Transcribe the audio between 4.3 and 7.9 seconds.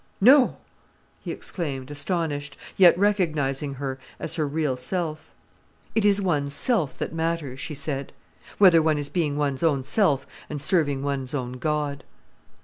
her real self. "It is one's self that matters," she